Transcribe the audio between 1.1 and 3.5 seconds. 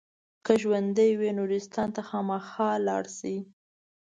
وئ نورستان ته خامخا لاړ شئ.